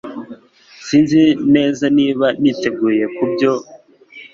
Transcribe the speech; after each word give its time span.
Sinzi 0.85 1.21
neza 1.55 1.85
niba 1.97 2.25
niteguye 2.41 3.05
kubyo 3.15 3.51